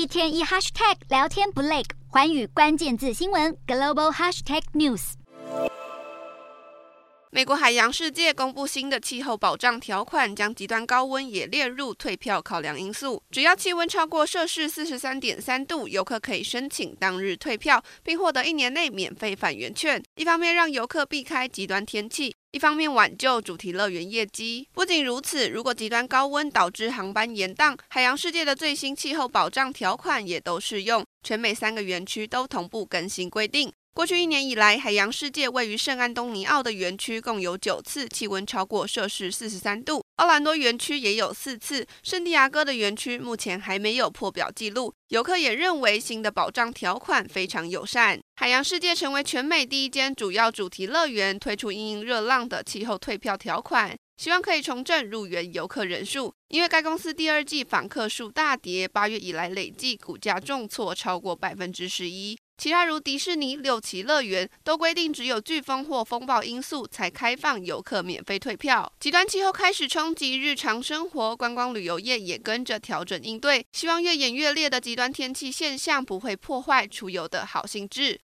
[0.00, 5.12] 一天一 hashtag 聊天不累，寰宇关键字新闻 global hashtag news。
[7.30, 13.22] 美国海洋世界公布新的气候保障条款，将极端高温也列入退票考量因素。
[13.30, 20.02] 只要气温超过摄氏四十三点三度，游客可以申请当日退票，并获得一年内免费返园券。
[20.16, 24.68] 一方面让游客避开极端天气，一方面挽救主题乐园业绩。
[24.72, 31.04] 不仅如此，如果极端高温导致航班延宕，海洋世界的最新气候保障条款也都适用。
[31.22, 33.72] 全美三个园区都同步更新规定。
[33.94, 44.92] 过去一年以来，海洋世界位于圣安东尼奥的园区共有九次气温超过摄氏四十三度，奥兰多园区也有四次，圣地亚哥的园区目前还没有破表记录。
[45.08, 48.20] 游客也认为新的保障条款非常友善。
[48.36, 56.30] 海洋世界成为全美第一间主要主题乐园推出因应热浪的气候退票条款，希望可以重振入园游客人数。
[56.48, 62.38] 因为该公司第二季访客数大跌，八月以来累计股价重挫超过百分之十一。
[62.60, 68.92] 其他如迪士尼、六旗乐园都规定，只有飓风或风暴因素才开放游客免费退票。
[69.00, 78.18] 极端气候开始冲击日常生活，观光旅游业也跟着调整应对，希望越演越烈的极端天气现象不会破坏出游的好兴致。